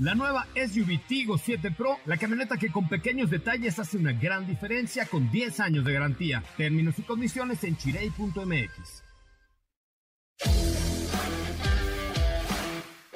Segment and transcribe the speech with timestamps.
[0.00, 4.46] La nueva SUV Tigo 7 Pro, la camioneta que con pequeños detalles hace una gran
[4.46, 6.44] diferencia con 10 años de garantía.
[6.56, 9.02] Términos y condiciones en chirey.mx.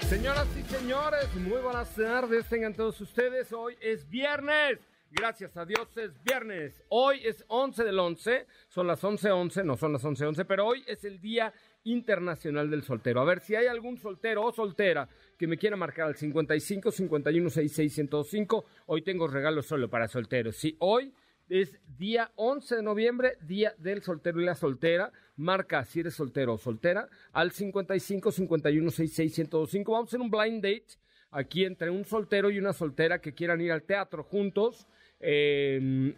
[0.09, 3.53] Señoras y señores, muy buenas tardes tengan todos ustedes.
[3.53, 4.81] Hoy es viernes.
[5.15, 6.83] Gracias a Dios es viernes.
[6.89, 8.47] Hoy es 11 del 11.
[8.69, 11.53] Son las 11:11, no son las 11:11, pero hoy es el día
[11.85, 13.21] Internacional del Soltero.
[13.21, 15.09] A ver si hay algún soltero o soltera
[15.43, 18.65] que me quiera marcar al 55 51 66 105.
[18.87, 20.55] Hoy tengo regalos solo para solteros.
[20.55, 21.13] Si hoy
[21.49, 25.11] es día 11 de noviembre, día del soltero y la soltera.
[25.35, 29.91] Marca si eres soltero o soltera al 55 51 66 105.
[29.91, 30.87] Vamos a hacer un blind date
[31.33, 34.87] aquí entre un soltero y una soltera que quieran ir al teatro juntos.
[35.19, 36.15] Eh,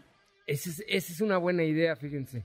[0.46, 2.44] esa es una buena idea, fíjense.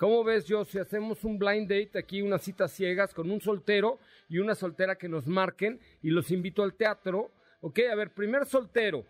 [0.00, 3.98] ¿Cómo ves, yo, si hacemos un blind date aquí, unas citas ciegas con un soltero
[4.30, 7.30] y una soltera que nos marquen y los invito al teatro?
[7.60, 9.04] Ok, a ver, primer soltero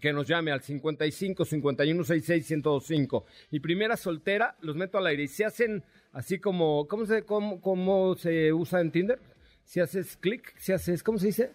[0.00, 5.22] que nos llame al 55 51 66 1025 y primera soltera, los meto al aire
[5.22, 9.20] y se hacen así como, ¿cómo se, cómo, cómo se usa en Tinder?
[9.62, 11.52] Si haces clic, si haces, ¿cómo se dice?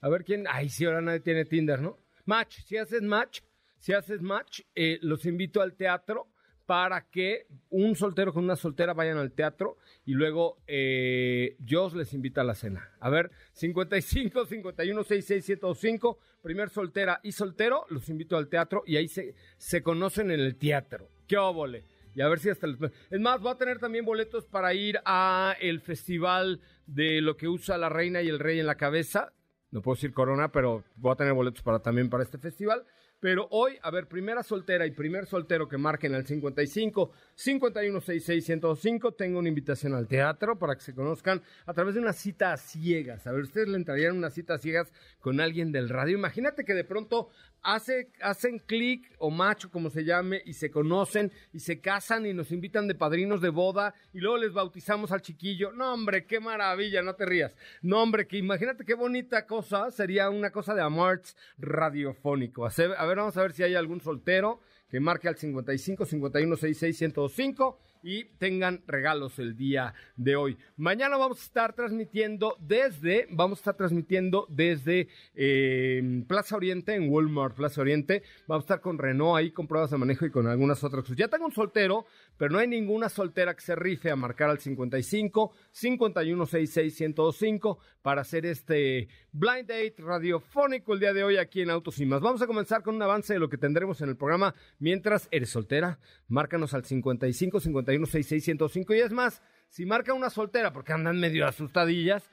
[0.00, 1.98] A ver quién, ay, si ahora nadie tiene Tinder, ¿no?
[2.24, 3.42] Match, si haces match,
[3.76, 6.29] si haces match, eh, los invito al teatro
[6.70, 9.76] para que un soltero con una soltera vayan al teatro
[10.06, 11.56] y luego eh,
[11.96, 12.92] les invita a la cena.
[13.00, 18.98] A ver, 55 51 66 105, primer soltera y soltero, los invito al teatro y
[18.98, 21.08] ahí se, se conocen en el teatro.
[21.26, 21.82] ¡Qué óvole!
[22.14, 22.78] Y a ver si hasta les...
[23.10, 27.48] Es más, voy a tener también boletos para ir a el festival de lo que
[27.48, 29.32] usa la reina y el rey en la cabeza.
[29.72, 32.84] No puedo decir corona, pero voy a tener boletos para también para este festival.
[33.20, 39.12] Pero hoy, a ver, primera soltera y primer soltero que marquen al 55 5166 105,
[39.12, 42.56] tengo una invitación al teatro para que se conozcan a través de una cita a
[42.56, 43.26] ciegas.
[43.26, 46.16] A ver, ustedes le entrarían una cita a ciegas con alguien del radio.
[46.16, 47.28] Imagínate que de pronto
[47.62, 52.32] hace, hacen clic o macho, como se llame, y se conocen y se casan y
[52.32, 55.72] nos invitan de padrinos de boda y luego les bautizamos al chiquillo.
[55.72, 57.54] No, hombre, qué maravilla, no te rías.
[57.82, 61.20] No, hombre, que imagínate qué bonita cosa sería una cosa de amor
[61.58, 62.66] radiofónico.
[62.66, 64.60] A ver, vamos a ver si hay algún soltero
[64.90, 70.56] que marque al 55 51 66 105 y tengan regalos el día de hoy.
[70.76, 77.10] Mañana vamos a estar transmitiendo desde, vamos a estar transmitiendo desde eh, Plaza Oriente, en
[77.10, 78.22] Walmart Plaza Oriente.
[78.46, 81.16] Vamos a estar con Renault ahí con pruebas de manejo y con algunas otras cosas.
[81.16, 82.06] Ya tengo un soltero,
[82.36, 87.78] pero no hay ninguna soltera que se rife a marcar al 55 51 66 105
[88.02, 92.20] para hacer este blind date radiofónico el día de hoy aquí en Autos y más.
[92.20, 95.50] Vamos a comenzar con un avance de lo que tendremos en el programa mientras eres
[95.50, 95.98] soltera.
[96.28, 101.46] Márcanos al 55 51 105 Y es más, si marca una soltera porque andan medio
[101.46, 102.30] asustadillas,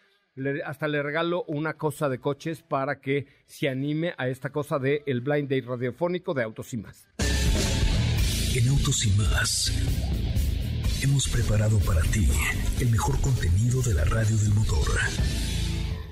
[0.66, 5.04] hasta le regalo una cosa de coches para que se anime a esta cosa de
[5.08, 7.08] el blind date radiofónico de Autos y más.
[8.56, 9.72] En Autos y más
[11.04, 12.28] hemos preparado para ti
[12.80, 14.88] el mejor contenido de la radio del motor.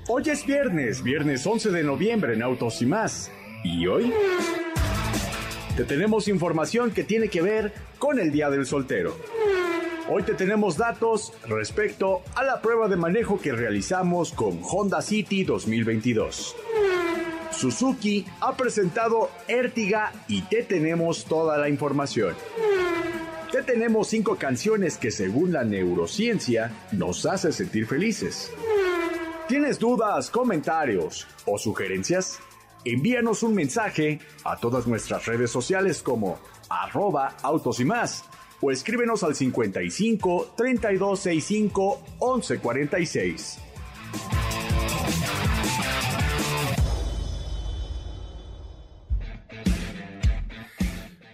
[0.08, 3.30] Hoy es viernes, viernes 11 de noviembre en Autos y más.
[3.64, 4.12] ¿Y hoy?
[5.76, 9.14] Te tenemos información que tiene que ver con el Día del Soltero.
[10.08, 15.44] Hoy te tenemos datos respecto a la prueba de manejo que realizamos con Honda City
[15.44, 16.56] 2022.
[17.50, 22.34] Suzuki ha presentado Ertiga y te tenemos toda la información.
[23.52, 28.50] Te tenemos cinco canciones que según la neurociencia nos hace sentir felices.
[29.46, 32.38] ¿Tienes dudas, comentarios o sugerencias?
[32.92, 36.38] Envíanos un mensaje a todas nuestras redes sociales como
[36.68, 38.24] arroba autos y más
[38.60, 43.58] o escríbenos al 55 3265 1146.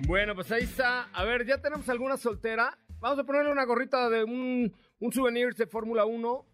[0.07, 1.05] Bueno, pues ahí está.
[1.13, 2.77] A ver, ya tenemos alguna soltera.
[2.99, 6.52] Vamos a ponerle una gorrita de un, un souvenir de Fórmula 1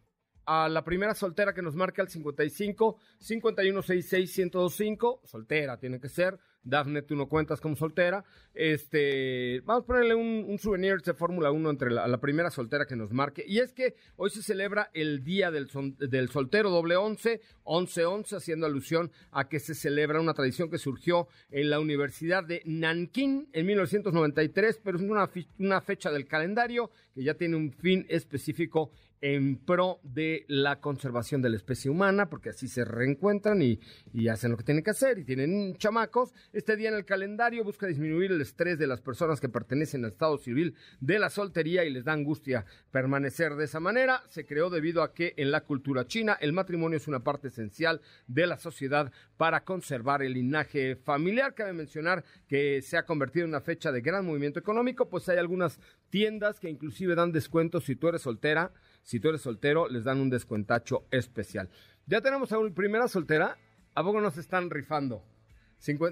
[0.50, 6.08] a la primera soltera que nos marque al 55 51 66 1025, soltera tiene que
[6.08, 8.24] ser, Dafne, tú no cuentas como soltera.
[8.54, 13.12] Este, vamos a ponerle un, souvenir de Fórmula 1 entre la, primera soltera que nos
[13.12, 13.44] marque.
[13.46, 15.68] Y es que hoy se celebra el Día del,
[15.98, 21.28] del Soltero doble 11, 11-11, haciendo alusión a que se celebra una tradición que surgió
[21.50, 27.22] en la Universidad de Nankín en 1993, pero es una, una fecha del calendario que
[27.22, 28.90] ya tiene un fin específico
[29.20, 33.80] en pro de la conservación de la especie humana, porque así se reencuentran y,
[34.28, 36.32] hacen lo que tienen que hacer y tienen chamacos.
[36.58, 40.10] Este día en el calendario busca disminuir el estrés de las personas que pertenecen al
[40.10, 44.24] estado civil de la soltería y les da angustia permanecer de esa manera.
[44.26, 48.00] Se creó debido a que en la cultura china el matrimonio es una parte esencial
[48.26, 51.54] de la sociedad para conservar el linaje familiar.
[51.54, 55.38] Cabe mencionar que se ha convertido en una fecha de gran movimiento económico, pues hay
[55.38, 55.78] algunas
[56.10, 58.72] tiendas que inclusive dan descuentos si tú eres soltera
[59.04, 61.70] si tú eres soltero, les dan un descuentacho especial.
[62.06, 63.56] Ya tenemos a una primera soltera.
[63.94, 65.22] ¿A poco nos están rifando?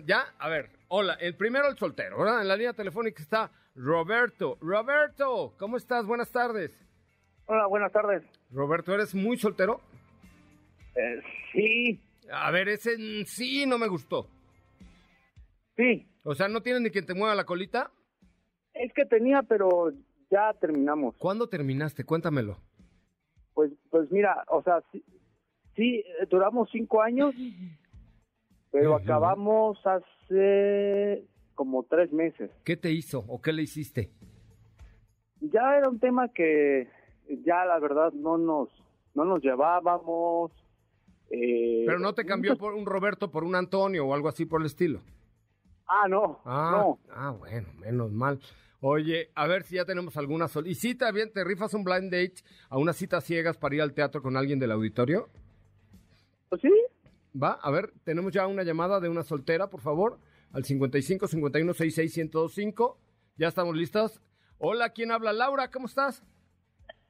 [0.07, 2.43] Ya, a ver, hola, el primero el soltero, ¿verdad?
[2.43, 4.57] En la línea telefónica está Roberto.
[4.61, 6.07] Roberto, ¿cómo estás?
[6.07, 6.73] Buenas tardes.
[7.47, 8.23] Hola, buenas tardes.
[8.51, 9.81] Roberto, ¿eres muy soltero?
[10.95, 11.23] Eh,
[11.53, 12.01] sí.
[12.33, 12.97] A ver, ese
[13.27, 14.29] sí no me gustó.
[15.77, 16.07] Sí.
[16.25, 17.91] O sea, ¿no tienes ni quien te mueva la colita?
[18.75, 19.93] Es que tenía, pero
[20.31, 21.17] ya terminamos.
[21.19, 22.05] ¿Cuándo terminaste?
[22.05, 22.59] Cuéntamelo.
[23.55, 24.83] Pues, pues mira, o sea,
[25.77, 27.35] sí, duramos cinco años,
[28.78, 31.25] pero acabamos hace
[31.55, 32.50] como tres meses.
[32.62, 34.11] ¿Qué te hizo o qué le hiciste?
[35.40, 36.88] Ya era un tema que
[37.44, 38.69] ya la verdad no nos,
[39.14, 40.52] no nos llevábamos.
[41.31, 44.61] Eh, pero no te cambió por un Roberto por un Antonio o algo así por
[44.61, 45.00] el estilo.
[45.87, 46.40] Ah, no.
[46.44, 46.99] Ah, no.
[47.14, 48.40] ah bueno, menos mal.
[48.81, 50.67] Oye, a ver si ya tenemos alguna sol.
[50.67, 53.94] ¿Y si también te rifas un blind date a unas citas ciegas para ir al
[53.94, 55.28] teatro con alguien del auditorio?
[56.50, 56.86] Pues sí.
[57.41, 60.19] Va, a ver, tenemos ya una llamada de una soltera, por favor,
[60.53, 62.99] al 55 51 66 1025.
[63.37, 64.23] Ya estamos listas.
[64.59, 65.33] Hola, ¿quién habla?
[65.35, 66.25] Laura, ¿cómo estás?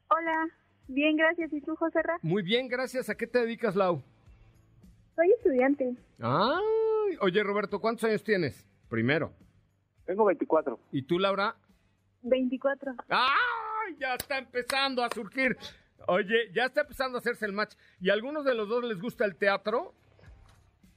[0.09, 0.49] Hola,
[0.89, 1.53] bien, gracias.
[1.53, 2.19] ¿Y tú, José Ra?
[2.23, 3.09] Muy bien, gracias.
[3.09, 4.03] ¿A qué te dedicas, Lau?
[5.15, 5.97] Soy estudiante.
[6.21, 8.67] Ay, oye, Roberto, ¿cuántos años tienes?
[8.89, 9.33] Primero.
[10.07, 10.79] Tengo 24.
[10.91, 11.57] ¿Y tú, Laura?
[12.23, 12.95] 24.
[13.09, 13.97] ¡Ay!
[14.01, 15.57] Ya está empezando a surgir.
[16.09, 17.75] Oye, ya está empezando a hacerse el match.
[18.01, 19.95] ¿Y a algunos de los dos les gusta el teatro?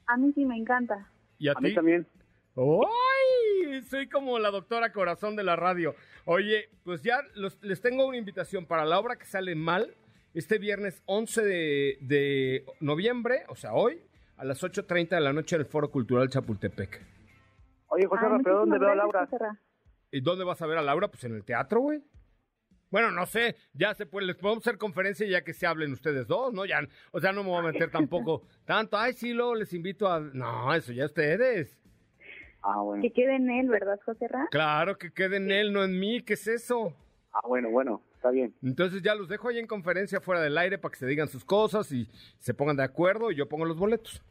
[0.09, 1.07] A mí sí me encanta.
[1.37, 2.07] ¿Y a, a mí también.
[2.55, 3.81] ¡Ay!
[3.83, 5.95] Soy como la doctora corazón de la radio.
[6.25, 7.19] Oye, pues ya
[7.61, 9.93] les tengo una invitación para la obra que sale mal
[10.33, 14.01] este viernes 11 de, de noviembre, o sea, hoy,
[14.37, 17.01] a las 8.30 de la noche en el Foro Cultural Chapultepec.
[17.87, 19.27] Oye, José, ah, ¿pero dónde veo a Laura?
[20.11, 21.07] ¿Y dónde vas a ver a Laura?
[21.07, 22.01] Pues en el teatro, güey.
[22.91, 26.27] Bueno, no sé, ya se puede, les podemos hacer conferencia ya que se hablen ustedes
[26.27, 26.65] dos, ¿no?
[26.65, 26.81] Ya,
[27.11, 28.97] o sea, no me voy a meter tampoco tanto.
[28.97, 30.19] Ay, sí, luego les invito a.
[30.19, 31.77] No, eso ya ustedes.
[32.61, 33.01] Ah, bueno.
[33.01, 34.47] Que quede en él, ¿verdad, José Ra?
[34.49, 36.21] Claro, que quede en él, no en mí.
[36.21, 36.93] ¿Qué es eso?
[37.31, 38.55] Ah, bueno, bueno, está bien.
[38.63, 41.45] Entonces ya los dejo ahí en conferencia fuera del aire para que se digan sus
[41.45, 42.09] cosas y
[42.39, 44.21] se pongan de acuerdo y yo pongo los boletos.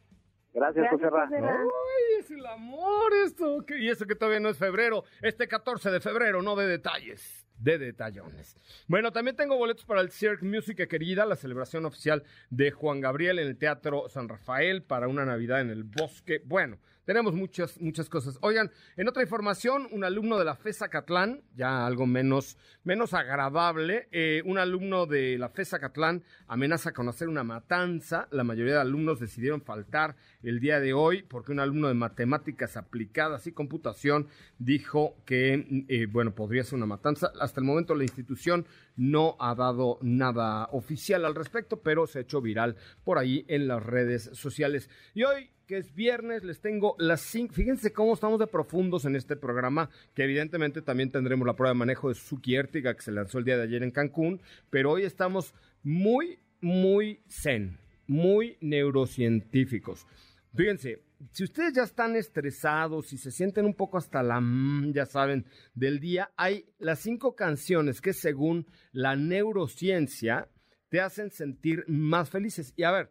[0.53, 1.29] Gracias, José Ra.
[1.33, 3.65] Ay, es el amor esto.
[3.79, 5.05] Y eso que todavía no es febrero.
[5.23, 8.57] Este 14 de febrero, no de detalles de detallones.
[8.87, 13.39] Bueno, también tengo boletos para el Cirque Music querida, la celebración oficial de Juan Gabriel
[13.39, 16.43] en el Teatro San Rafael para una Navidad en el Bosque.
[16.45, 16.79] Bueno,
[17.09, 18.37] tenemos muchas, muchas cosas.
[18.43, 24.09] Oigan, en otra información, un alumno de la FESA Catlán, ya algo menos, menos agradable,
[24.13, 28.29] eh, un alumno de la FESA Catlán amenaza con hacer una matanza.
[28.31, 32.77] La mayoría de alumnos decidieron faltar el día de hoy porque un alumno de matemáticas
[32.77, 34.29] aplicadas y computación
[34.59, 37.33] dijo que, eh, bueno, podría ser una matanza.
[37.41, 38.67] Hasta el momento la institución
[38.97, 43.67] no ha dado nada oficial al respecto, pero se ha hecho viral por ahí en
[43.67, 44.91] las redes sociales.
[45.15, 47.53] Y hoy que es viernes, les tengo las cinco.
[47.53, 51.79] Fíjense cómo estamos de profundos en este programa, que evidentemente también tendremos la prueba de
[51.79, 55.03] manejo de Suki Ertiga, que se lanzó el día de ayer en Cancún, pero hoy
[55.03, 60.07] estamos muy, muy zen, muy neurocientíficos.
[60.55, 65.05] Fíjense, si ustedes ya están estresados y se sienten un poco hasta la, mm, ya
[65.05, 65.45] saben,
[65.75, 70.49] del día, hay las cinco canciones que según la neurociencia
[70.89, 72.73] te hacen sentir más felices.
[72.75, 73.11] Y a ver,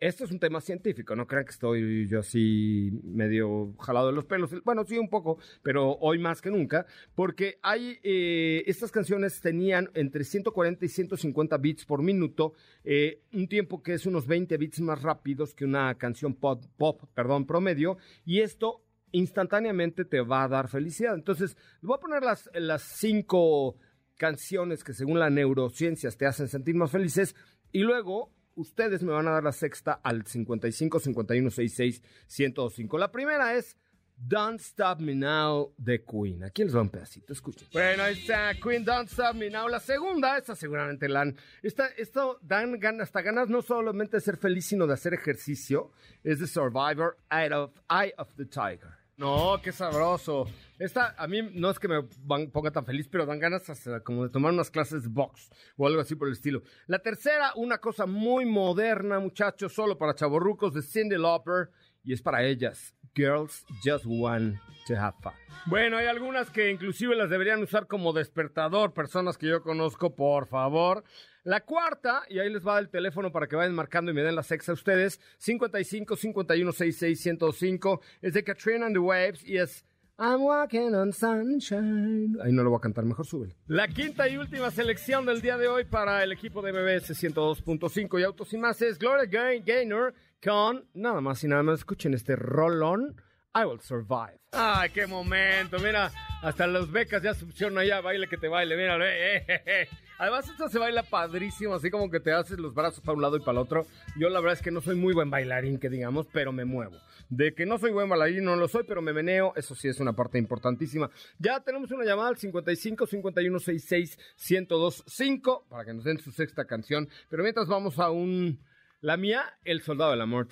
[0.00, 4.24] esto es un tema científico, no crean que estoy yo así medio jalado de los
[4.24, 4.50] pelos.
[4.64, 9.90] Bueno, sí, un poco, pero hoy más que nunca, porque hay, eh, estas canciones tenían
[9.94, 12.52] entre 140 y 150 bits por minuto,
[12.84, 17.02] eh, un tiempo que es unos 20 bits más rápidos que una canción pop, pop
[17.14, 21.14] perdón, promedio, y esto instantáneamente te va a dar felicidad.
[21.14, 23.76] Entonces, voy a poner las, las cinco
[24.16, 27.34] canciones que según la neurociencia te hacen sentir más felices,
[27.72, 32.98] y luego ustedes me van a dar la sexta al 55 51 66 105.
[32.98, 33.76] La primera es
[34.16, 36.42] Don't Stop Me Now de Queen.
[36.42, 37.68] Aquí les va un pedacito, escuchen.
[37.72, 39.68] Bueno, ahí está Queen, Don't Stop Me Now.
[39.68, 41.36] La segunda, esta seguramente la han...
[41.62, 45.92] Esta, esto dan ganas, hasta ganas no solamente de ser feliz, sino de hacer ejercicio.
[46.24, 48.97] Es de Survivor, Eye of, Eye of the Tiger.
[49.18, 50.46] No, qué sabroso.
[50.78, 52.04] Esta, a mí no es que me
[52.52, 55.88] ponga tan feliz, pero dan ganas hasta como de tomar unas clases de box o
[55.88, 56.62] algo así por el estilo.
[56.86, 61.70] La tercera, una cosa muy moderna, muchachos, solo para chavorrucos de Cindy Lauper
[62.04, 62.94] y es para ellas.
[63.16, 64.56] Girls just want
[64.86, 65.32] to have fun.
[65.66, 70.46] Bueno, hay algunas que inclusive las deberían usar como despertador, personas que yo conozco, por
[70.46, 71.02] favor.
[71.48, 74.36] La cuarta, y ahí les va el teléfono para que vayan marcando y me den
[74.36, 79.56] la sex a ustedes, 55 51 66 105, es de Katrina and the Waves y
[79.56, 79.82] es
[80.18, 82.36] I'm walking on sunshine.
[82.44, 83.54] Ahí no lo voy a cantar, mejor súbelo.
[83.66, 88.20] La quinta y última selección del día de hoy para el equipo de MBS 102.5
[88.20, 89.24] y Autos y más es Gloria
[89.64, 90.12] Gaynor
[90.44, 91.78] con nada más y nada más.
[91.78, 93.16] Escuchen este rolón.
[93.54, 94.38] I will survive.
[94.52, 95.78] Ay, qué momento.
[95.78, 96.10] Mira,
[96.42, 98.00] hasta las becas ya se allá.
[98.00, 98.76] Baile que te baile.
[98.76, 99.88] Mira, eh, eh, eh, eh.
[100.18, 103.36] Además, esto se baila padrísimo, así como que te haces los brazos para un lado
[103.36, 103.86] y para el otro.
[104.18, 106.96] Yo la verdad es que no soy muy buen bailarín, que digamos, pero me muevo.
[107.28, 109.52] De que no soy buen bailarín, no lo soy, pero me meneo.
[109.54, 111.08] Eso sí es una parte importantísima.
[111.38, 114.18] Ya tenemos una llamada al 55 51 66
[114.50, 117.08] 1025 para que nos den su sexta canción.
[117.30, 118.58] Pero mientras vamos a un...
[119.00, 120.48] La mía, El Soldado del Amor.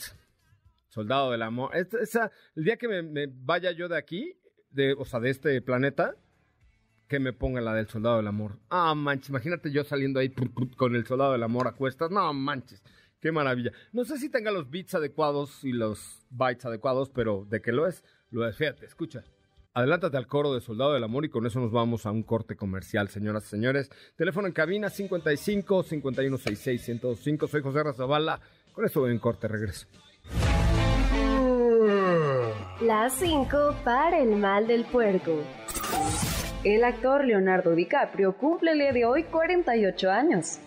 [0.96, 1.76] Soldado del Amor.
[1.76, 4.32] Esa, el día que me, vaya yo de aquí,
[4.70, 6.16] de, o sea, de este planeta,
[7.06, 8.58] que me ponga la del Soldado del Amor.
[8.70, 10.32] Ah, manches, imagínate yo saliendo ahí
[10.78, 12.10] con el Soldado del Amor a cuestas.
[12.10, 12.82] No, manches,
[13.20, 13.72] qué maravilla.
[13.92, 17.86] No sé si tenga los beats adecuados y los bytes adecuados, pero de que lo
[17.86, 18.56] es, lo es.
[18.56, 19.22] Fíjate, escucha.
[19.74, 22.56] Adelántate al coro de Soldado del Amor y con eso nos vamos a un corte
[22.56, 23.90] comercial, señoras y señores.
[24.16, 27.48] Teléfono en cabina 55 5166 1025.
[27.48, 28.40] Soy José Razabala.
[28.72, 29.86] Con esto voy en corte, regreso.
[32.80, 35.32] Las 5 para el mal del puerco.
[36.62, 40.58] El actor Leonardo DiCaprio cumple el día de hoy 48 años.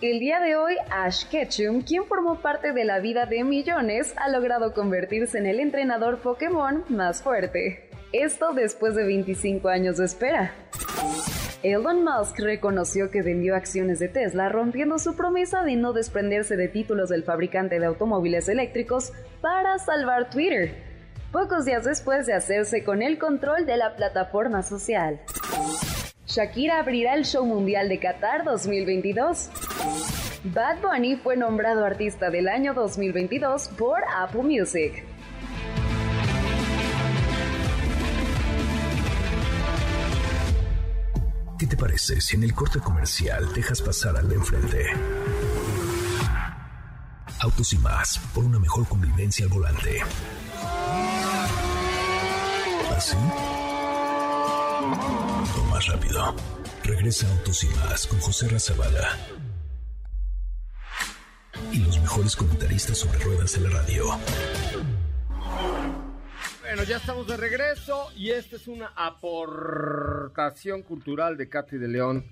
[0.00, 4.30] El día de hoy, Ash Ketchum, quien formó parte de la vida de millones, ha
[4.30, 7.90] logrado convertirse en el entrenador Pokémon más fuerte.
[8.14, 10.54] Esto después de 25 años de espera.
[11.62, 16.68] Elon Musk reconoció que vendió acciones de Tesla rompiendo su promesa de no desprenderse de
[16.68, 19.12] títulos del fabricante de automóviles eléctricos
[19.42, 20.89] para salvar Twitter,
[21.32, 25.20] pocos días después de hacerse con el control de la plataforma social.
[26.26, 29.50] Shakira abrirá el show mundial de Qatar 2022.
[30.44, 35.04] Bad Bunny fue nombrado artista del año 2022 por Apple Music.
[41.58, 44.86] ¿Qué te parece si en el corte comercial dejas pasar al de enfrente?
[47.40, 50.00] Autos y más, por una mejor convivencia al volante.
[53.00, 53.16] ¿Así?
[55.56, 56.36] O más rápido.
[56.84, 59.16] Regresa Autos y más con José Razabala.
[61.72, 64.04] Y los mejores comentaristas sobre ruedas de la radio.
[66.60, 72.26] Bueno, ya estamos de regreso y esta es una aportación cultural de Katy de León.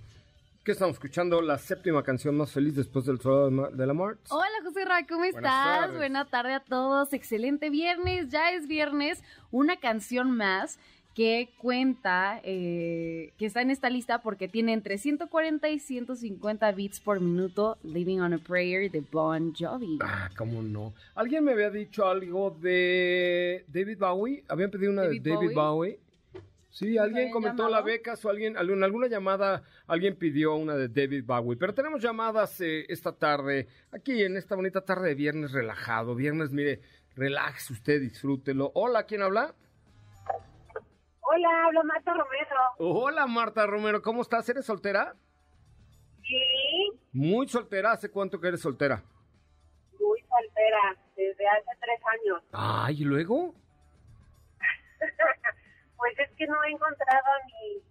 [0.68, 1.40] ¿Qué estamos escuchando?
[1.40, 4.18] La séptima canción más feliz después del del Ma- del Amor.
[4.28, 5.80] Hola José Ra, ¿cómo Buenas estás?
[5.80, 5.96] tardes.
[5.96, 7.14] Buena tarde a todos.
[7.14, 9.24] Excelente viernes, ya es viernes.
[9.50, 10.78] Una canción más
[11.14, 17.00] que cuenta, eh, que está en esta lista porque tiene entre 140 y 150 beats
[17.00, 19.98] por minuto, Living on a Prayer de Bon Jovi.
[20.02, 20.92] Ah, cómo no.
[21.14, 24.44] Alguien me había dicho algo de David Bowie.
[24.48, 25.98] Habían pedido una David de David Bowie.
[26.78, 27.74] Sí, alguien comentó llamado?
[27.74, 31.56] la beca o alguien, en alguna llamada alguien pidió una de David Bowie.
[31.58, 36.14] Pero tenemos llamadas eh, esta tarde, aquí en esta bonita tarde de viernes relajado.
[36.14, 36.80] Viernes, mire,
[37.16, 38.70] relaxe usted, disfrútelo.
[38.76, 39.56] Hola, ¿quién habla?
[41.20, 42.56] Hola, hablo Marta Romero.
[42.78, 44.48] Hola, Marta Romero, ¿cómo estás?
[44.48, 45.16] ¿Eres soltera?
[46.22, 47.90] Sí, Muy soltera.
[47.90, 49.02] ¿Hace cuánto que eres soltera?
[49.98, 52.42] muy soltera, desde hace tres años.
[52.52, 53.52] Ay, ¿y luego?
[55.98, 57.82] Pues es que no he encontrado a mi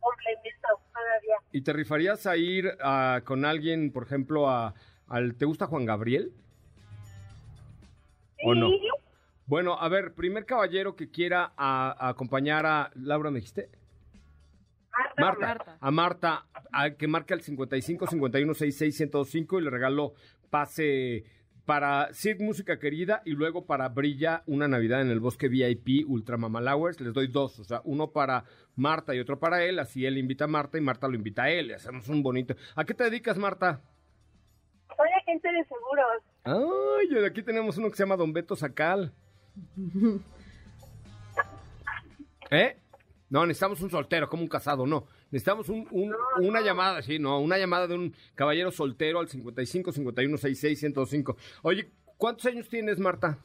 [0.00, 1.36] complemento todavía.
[1.52, 4.74] ¿Y te rifarías a ir ah, con alguien, por ejemplo, a,
[5.08, 5.34] al...
[5.36, 6.32] ¿Te gusta Juan Gabriel?
[8.44, 8.68] ¿O no?
[9.46, 12.90] Bueno, a ver, primer caballero que quiera a- a acompañar a...
[12.96, 13.68] Laura, ¿me dijiste?
[14.90, 15.46] Marta, Marta.
[15.46, 15.76] Marta.
[15.80, 20.14] A Marta, a- que marque al 55 51 66 105 y le regalo
[20.50, 21.24] pase
[21.64, 26.36] para Sid Música Querida y luego para Brilla una Navidad en el Bosque VIP Ultra
[26.36, 27.00] Mamalowers.
[27.00, 28.44] Les doy dos, o sea, uno para
[28.76, 29.78] Marta y otro para él.
[29.78, 31.70] Así él invita a Marta y Marta lo invita a él.
[31.70, 32.54] Y hacemos un bonito.
[32.74, 33.80] ¿A qué te dedicas, Marta?
[34.96, 36.22] soy agente de seguros.
[36.44, 39.12] Ay, aquí tenemos uno que se llama Don Beto Sacal.
[42.50, 42.76] ¿Eh?
[43.30, 45.06] No, necesitamos un soltero, como un casado, no.
[45.32, 46.14] Necesitamos un, un-
[46.46, 51.36] una llamada, sí, no, una llamada de un caballero soltero al 55 51 66 105.
[51.62, 53.38] Oye, ¿cuántos años tienes, Marta?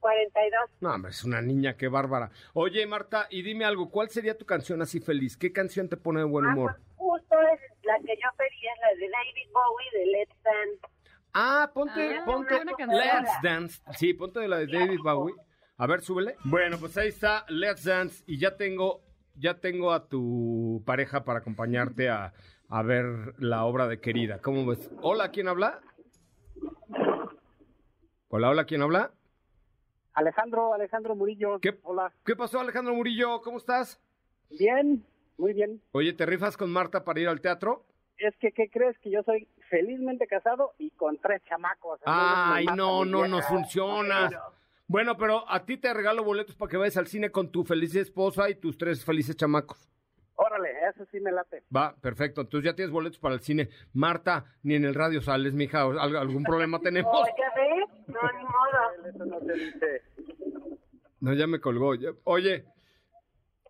[0.00, 0.70] 42.
[0.80, 2.30] No, hombre, es una niña, qué bárbara.
[2.54, 5.36] Oye, Marta, y dime algo, ¿cuál sería tu canción así feliz?
[5.36, 6.76] ¿Qué canción te pone de buen Ah, humor?
[6.76, 10.80] pues justo es la que yo pedí, es la de David Bowie de Let's Dance.
[11.34, 12.54] Ah, ponte, Ah, ponte.
[12.86, 13.82] Let's Dance.
[13.98, 15.34] Sí, ponte de la de David Bowie.
[15.76, 16.36] A ver, súbele.
[16.44, 19.02] Bueno, pues ahí está Let's Dance y ya tengo,
[19.38, 22.32] ya tengo a tu pareja para acompañarte a,
[22.68, 24.40] a ver la obra de Querida.
[24.40, 24.90] ¿Cómo ves?
[25.00, 25.80] Hola, ¿quién habla?
[28.28, 29.12] Hola, hola, ¿quién habla?
[30.12, 31.60] Alejandro, Alejandro Murillo.
[31.60, 31.78] ¿Qué?
[31.82, 32.12] Hola.
[32.24, 33.40] ¿Qué pasó, Alejandro Murillo?
[33.40, 34.00] ¿Cómo estás?
[34.50, 35.04] Bien,
[35.36, 35.80] muy bien.
[35.92, 37.84] Oye, ¿te rifas con Marta para ir al teatro?
[38.18, 38.98] Es que, ¿qué crees?
[38.98, 42.00] Que yo soy felizmente casado y con tres chamacos.
[42.04, 44.28] Ay, no, no, no funciona.
[44.88, 47.94] Bueno, pero a ti te regalo boletos para que vayas al cine con tu feliz
[47.94, 49.86] esposa y tus tres felices chamacos.
[50.34, 51.62] Órale, eso sí me late.
[51.74, 52.40] Va, perfecto.
[52.40, 53.68] Entonces ya tienes boletos para el cine.
[53.92, 55.86] Marta, ni en el radio sales, mija.
[55.86, 57.12] ¿O ¿Al- ¿Algún problema tenemos?
[57.14, 58.06] Oh, ¿ya ves?
[58.06, 59.08] No, ni modo.
[59.10, 60.02] Eso no se dice.
[61.20, 61.94] No, ya me colgó.
[61.96, 62.64] ya- Oye,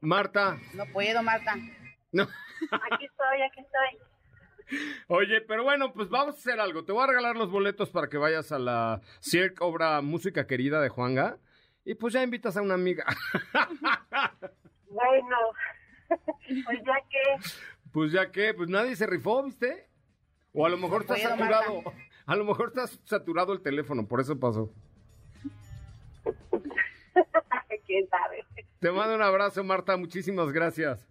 [0.02, 0.58] Marta.
[0.74, 1.54] No puedo, Marta.
[2.12, 2.22] No.
[2.24, 3.98] Aquí estoy, aquí estoy.
[5.08, 6.84] Oye, pero bueno, pues vamos a hacer algo.
[6.84, 10.80] Te voy a regalar los boletos para que vayas a la Cirque Obra Música Querida
[10.80, 11.38] de Juanga.
[11.84, 13.04] Y pues ya invitas a una amiga.
[14.90, 15.36] Bueno,
[16.08, 17.50] pues ya que...
[17.92, 19.86] Pues ya que, pues nadie se rifó, ¿viste?
[20.54, 21.82] O a lo mejor está saturado.
[22.26, 24.72] A lo mejor está saturado el teléfono, por eso pasó.
[27.86, 28.44] ¿Quién sabe?
[28.80, 29.96] Te mando un abrazo, Marta.
[29.96, 31.06] Muchísimas gracias.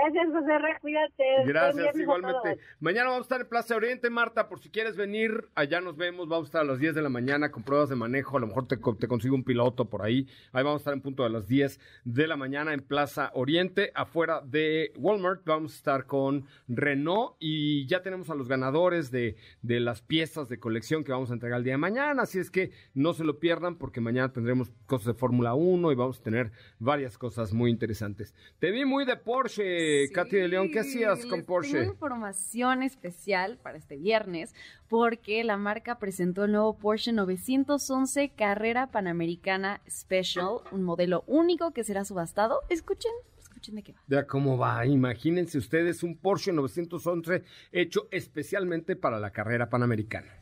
[0.00, 0.78] Gracias, José R.
[0.80, 1.24] Cuídate.
[1.46, 2.58] Gracias, igualmente.
[2.80, 6.28] Mañana vamos a estar en Plaza Oriente, Marta, por si quieres venir, allá nos vemos,
[6.28, 8.46] vamos a estar a las 10 de la mañana con pruebas de manejo, a lo
[8.46, 11.30] mejor te, te consigo un piloto por ahí, ahí vamos a estar en punto de
[11.30, 16.46] las 10 de la mañana en Plaza Oriente, afuera de Walmart, vamos a estar con
[16.68, 21.30] Renault y ya tenemos a los ganadores de, de las piezas de colección que vamos
[21.30, 24.32] a entregar el día de mañana, así es que no se lo pierdan porque mañana
[24.32, 28.34] tendremos cosas de Fórmula 1 y vamos a tener varias cosas muy interesantes.
[28.58, 31.78] Te vi muy de Porsche, Sí, Katy de León, ¿qué hacías con les Porsche?
[31.78, 34.54] Tengo información especial para este viernes
[34.88, 41.84] porque la marca presentó el nuevo Porsche 911 Carrera Panamericana Special, un modelo único que
[41.84, 42.60] será subastado.
[42.68, 44.00] Escuchen, escuchen de qué va.
[44.08, 50.37] Ya cómo va, imagínense ustedes un Porsche 911 hecho especialmente para la carrera panamericana.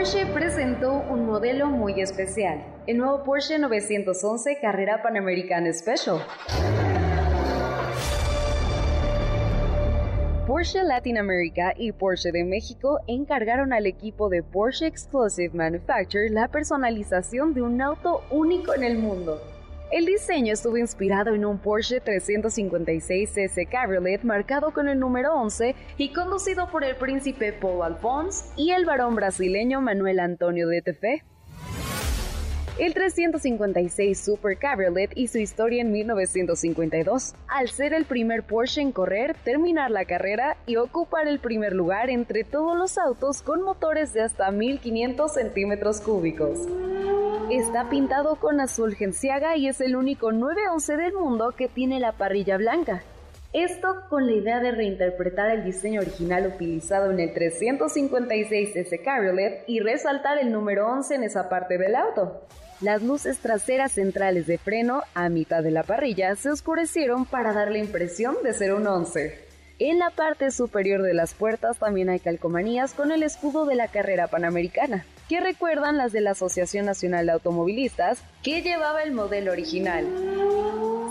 [0.00, 6.20] Porsche presentó un modelo muy especial, el nuevo Porsche 911 Carrera Panamericana Special.
[10.46, 16.48] Porsche Latin America y Porsche de México encargaron al equipo de Porsche Exclusive Manufacture la
[16.48, 19.38] personalización de un auto único en el mundo.
[19.90, 26.12] El diseño estuvo inspirado en un Porsche 356cc Cabriolet marcado con el número 11 y
[26.12, 31.24] conducido por el príncipe Paul Alphonse y el varón brasileño Manuel Antonio de Tefe.
[32.80, 39.36] El 356 Super Cabriolet hizo historia en 1952, al ser el primer Porsche en correr,
[39.44, 44.22] terminar la carrera y ocupar el primer lugar entre todos los autos con motores de
[44.22, 46.58] hasta 1500 centímetros cúbicos.
[47.50, 52.12] Está pintado con azul genciaga y es el único 911 del mundo que tiene la
[52.12, 53.02] parrilla blanca.
[53.52, 59.80] Esto con la idea de reinterpretar el diseño original utilizado en el 356S Cabriolet y
[59.80, 62.46] resaltar el número 11 en esa parte del auto.
[62.80, 67.70] Las luces traseras centrales de freno a mitad de la parrilla se oscurecieron para dar
[67.70, 69.38] la impresión de ser un 11.
[69.80, 73.88] En la parte superior de las puertas también hay calcomanías con el escudo de la
[73.88, 79.52] carrera panamericana, que recuerdan las de la Asociación Nacional de Automovilistas, que llevaba el modelo
[79.52, 80.06] original.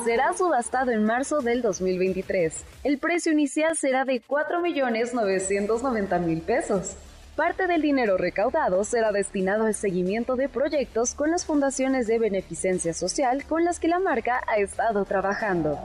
[0.04, 2.66] Será subastado en marzo del 2023.
[2.84, 6.96] El precio inicial será de 4.990.000 pesos.
[7.36, 12.94] Parte del dinero recaudado será destinado al seguimiento de proyectos con las fundaciones de beneficencia
[12.94, 15.78] social con las que la marca ha estado trabajando.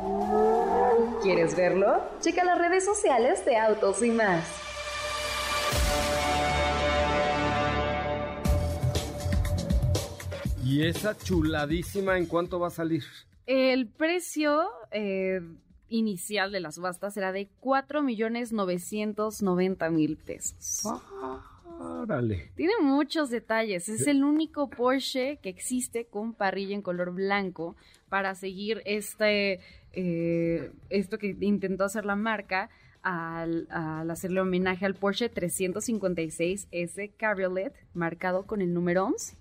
[1.22, 2.02] ¿Quieres verlo?
[2.20, 4.44] Checa las redes sociales de Autos y más.
[10.64, 13.04] Y esa chuladísima, ¿en cuánto va a salir?
[13.46, 15.40] El precio eh,
[15.94, 20.86] inicial de la subasta será de 4.990.000 pesos.
[21.78, 22.50] Órale.
[22.54, 23.88] Tiene muchos detalles.
[23.88, 27.76] Es el único Porsche que existe con parrilla en color blanco
[28.08, 29.60] para seguir este
[29.92, 32.68] eh, esto que intentó hacer la marca
[33.02, 39.36] al, al hacerle homenaje al Porsche 356S Cabriolet marcado con el número 11.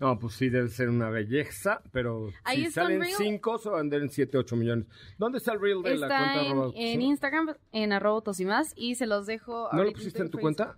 [0.00, 3.02] No, pues sí, debe ser una belleza, pero Ahí si está salen.
[3.04, 4.86] 5, se van a vender en 7, 8 millones.
[5.18, 6.42] ¿Dónde está el reel de la cuenta?
[6.44, 7.04] en, arroba- en ¿Sí?
[7.06, 9.68] Instagram, en arroba y más, y se los dejo.
[9.72, 10.40] ¿No lo pusiste en tu Facebook.
[10.56, 10.76] cuenta?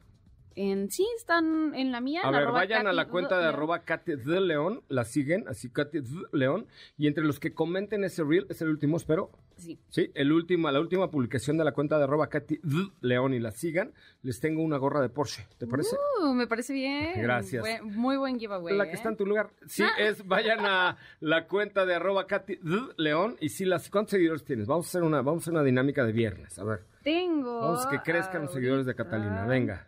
[0.62, 2.20] En, sí, están en la mía.
[2.23, 5.70] A en ver, vayan a la cuenta de arroba Katy de León, la siguen, así
[5.70, 6.01] Katy
[6.33, 6.66] León,
[6.99, 9.79] y entre los que comenten ese reel, es el último, espero, Sí.
[9.90, 12.61] sí, el último, la última publicación de la cuenta de arroba Katy
[13.01, 13.92] León y la sigan,
[14.23, 15.96] les tengo una gorra de Porsche, ¿te parece?
[16.23, 17.20] Uh, me parece bien.
[17.23, 17.61] Gracias.
[17.62, 18.77] Buen- muy buen giveaway.
[18.77, 18.94] la que ¿eh?
[18.94, 19.51] está en tu lugar.
[19.66, 19.90] Sí, Ah.
[19.99, 22.59] es, vayan a la cuenta de arroba Katy
[22.99, 24.66] León, y si las, ¿cuántos seguidores tienes?
[24.66, 27.61] Vamos a hacer una, vamos a hacer una dinámica de viernes, a ver, Tengo.
[27.61, 29.87] vamos que crezcan los seguidores de Catalina, venga.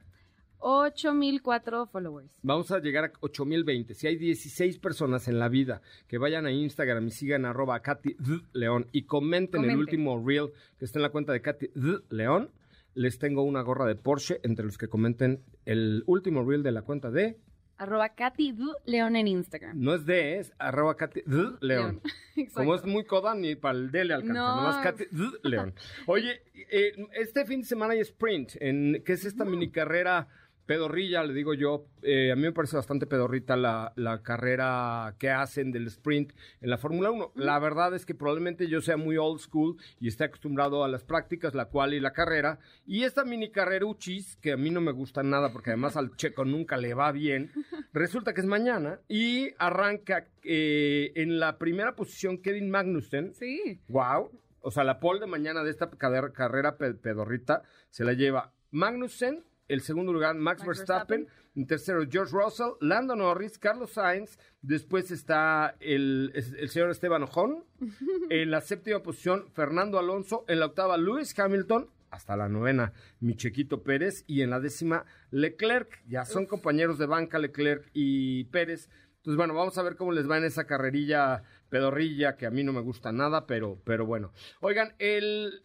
[0.63, 2.31] 8004 followers.
[2.43, 3.95] Vamos a llegar a 8020.
[3.95, 8.15] Si hay 16 personas en la vida que vayan a Instagram y sigan arroba Katy
[8.19, 8.41] D.
[8.53, 11.99] León y comenten el último reel que está en la cuenta de Katy D.
[12.11, 12.51] León,
[12.95, 16.83] les tengo una gorra de Porsche entre los que comenten el último reel de la
[16.83, 17.39] cuenta de...
[17.79, 19.81] Arroba Katy León en Instagram.
[19.81, 21.53] No es de, es arroba Katy D.
[21.61, 22.01] León.
[22.55, 24.57] Como es muy coda, ni para el D le alcanza, No.
[24.57, 25.27] nomás Katy D.
[25.43, 25.75] León.
[26.07, 30.29] Oye, eh, este fin de semana hay sprint, en, que es esta mini carrera
[30.73, 31.85] pedorrilla, le digo yo.
[32.03, 36.71] Eh, a mí me parece bastante pedorrita la, la carrera que hacen del sprint en
[36.71, 37.33] la Fórmula 1.
[37.37, 41.05] La verdad es que probablemente yo sea muy old school y esté acostumbrado a las
[41.05, 42.59] prácticas, la cual y la carrera.
[42.87, 46.45] Y esta mini carreruchis, que a mí no me gusta nada porque además al checo
[46.45, 47.51] nunca le va bien,
[47.93, 53.35] resulta que es mañana y arranca eh, en la primera posición Kevin Magnussen.
[53.35, 53.81] Sí.
[53.89, 54.31] Wow.
[54.61, 59.45] O sea, la pole de mañana de esta carrera pe- pedorrita se la lleva Magnussen,
[59.69, 61.53] el segundo lugar Max, Max Verstappen, Verstappen.
[61.57, 67.65] en tercero George Russell, Lando Norris, Carlos Sainz, después está el, el señor Esteban Ocon,
[68.31, 73.35] en la séptima posición Fernando Alonso, en la octava Lewis Hamilton, hasta la novena mi
[73.35, 74.25] Chequito Pérez.
[74.27, 78.89] Y en la décima Leclerc, ya son compañeros de banca Leclerc y Pérez.
[79.17, 82.63] Entonces, bueno, vamos a ver cómo les va en esa carrerilla pedorrilla que a mí
[82.63, 84.31] no me gusta nada, pero, pero bueno.
[84.61, 85.63] Oigan, el,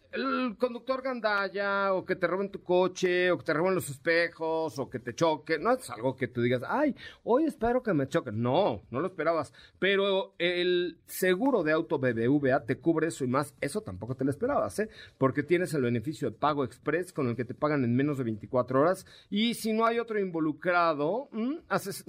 [0.58, 4.88] conductor gandalla o que te roben tu coche o que te roben los espejos o
[4.88, 8.32] que te choque, no es algo que tú digas, ay, hoy espero que me choque.
[8.32, 9.52] No, no lo esperabas.
[9.78, 13.54] Pero el seguro de auto BBVA te cubre eso y más.
[13.60, 14.88] Eso tampoco te lo esperabas, ¿eh?
[15.18, 18.24] Porque tienes el beneficio de pago express con el que te pagan en menos de
[18.24, 19.04] 24 horas.
[19.28, 21.28] Y si no hay otro involucrado,
[21.68, 22.02] haces,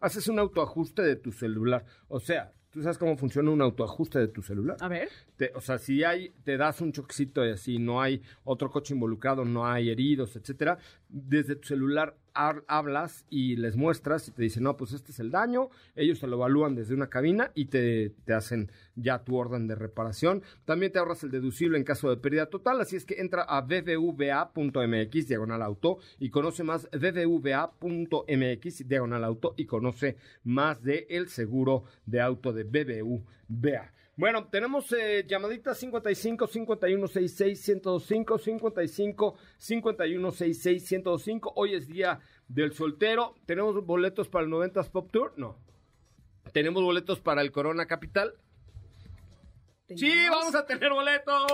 [0.00, 1.84] haces un autoajuste de tu celular.
[2.08, 4.76] O sea, ¿tú sabes cómo funciona un autoajuste de tu celular?
[4.80, 5.08] A ver.
[5.36, 8.94] Te- o sea, si hay, te das un choquecito y así, no hay otro coche
[8.94, 10.78] involucrado, no hay heridos, etcétera,
[11.08, 12.16] desde tu celular
[12.66, 16.26] hablas y les muestras y te dicen, no, pues este es el daño, ellos te
[16.26, 20.42] lo evalúan desde una cabina y te, te hacen ya tu orden de reparación.
[20.64, 23.60] También te ahorras el deducible en caso de pérdida total, así es que entra a
[23.62, 31.84] bbva.mx, diagonal auto, y conoce más bbva.mx, diagonal auto, y conoce más de el seguro
[32.06, 33.97] de auto de BBVA.
[34.18, 41.52] Bueno, tenemos eh, llamaditas 55 51 66 105 55 51 66 105.
[41.54, 43.36] Hoy es día del soltero.
[43.46, 45.34] ¿Tenemos boletos para el 90s Pop Tour?
[45.36, 45.56] No.
[46.52, 48.34] ¿Tenemos boletos para el Corona Capital?
[49.94, 51.44] Sí, vamos a tener boletos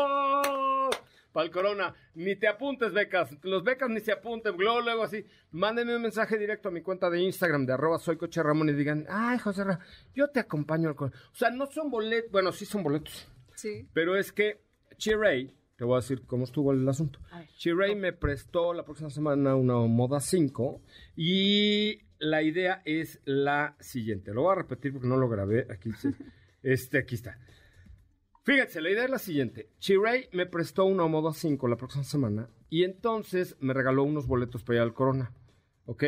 [1.34, 1.92] para el Corona.
[2.14, 3.36] Ni te apuntes, becas.
[3.42, 4.56] Los becas ni se apunten.
[4.56, 5.26] Luego, luego así.
[5.50, 8.72] Mándenme un mensaje directo a mi cuenta de Instagram de arroba soy coche Ramón y
[8.72, 9.80] digan, ay, José Ra,
[10.14, 11.18] yo te acompaño al Corona.
[11.32, 12.30] O sea, no son boletos.
[12.30, 13.28] Bueno, sí son boletos.
[13.56, 13.86] Sí.
[13.92, 14.60] Pero es que
[14.96, 17.18] Chiray, te voy a decir cómo estuvo el asunto.
[17.56, 20.80] Chiray me prestó la próxima semana una Moda 5
[21.16, 24.32] y la idea es la siguiente.
[24.32, 25.66] Lo voy a repetir porque no lo grabé.
[25.68, 26.10] Aquí, sí.
[26.62, 27.38] este, aquí está.
[28.44, 29.70] Fíjense, la idea es la siguiente.
[29.78, 34.62] Chiray me prestó una Moda 5 la próxima semana y entonces me regaló unos boletos
[34.62, 35.32] para ir al Corona.
[35.86, 36.04] ¿Ok?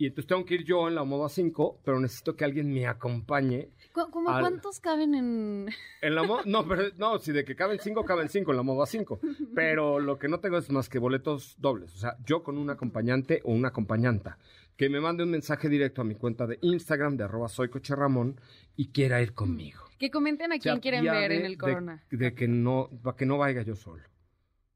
[0.00, 2.86] Y entonces tengo que ir yo en la Moda 5, pero necesito que alguien me
[2.86, 5.68] acompañe ¿Cu- ¿Cómo Al- cuántos caben en...?
[6.00, 8.62] en la moda, no, pero no, si de que caben cinco, caben cinco en la
[8.62, 9.20] moda cinco.
[9.54, 11.94] Pero lo que no tengo es más que boletos dobles.
[11.94, 14.38] O sea, yo con un acompañante o una acompañanta
[14.78, 17.94] que me mande un mensaje directo a mi cuenta de Instagram de arroba soy coche
[17.94, 18.40] Ramón
[18.76, 19.80] y quiera ir conmigo.
[19.98, 22.02] Que comenten a quién quieren ver en el de- Corona.
[22.10, 24.02] De, que no, para que no vaya yo solo.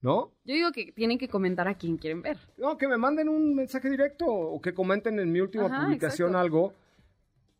[0.04, 0.32] ¿No?
[0.44, 2.36] Yo digo que tienen que comentar a quién quieren ver.
[2.58, 6.28] No, que me manden un mensaje directo o que comenten en mi última Ajá, publicación
[6.28, 6.38] exacto.
[6.38, 6.74] algo.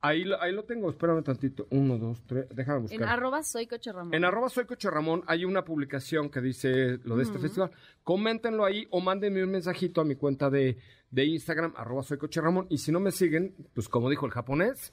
[0.03, 1.67] Ahí, lo- ahí lo tengo, espérame tantito.
[1.71, 3.01] Uno, dos, tres, déjame buscar.
[3.01, 4.13] En arroba soy coche Ramón.
[4.15, 7.71] En arroba soy Coche Ramón hay una publicación que dice lo de este festival.
[8.03, 10.77] Coméntenlo ahí o mándenme un mensajito a mi cuenta de,
[11.11, 12.67] de Instagram, arroba soy Coche Ramón.
[12.69, 14.93] Y si no me siguen, pues como dijo el japonés,